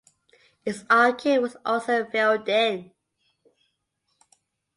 [0.65, 2.91] Its arcade was also filled in.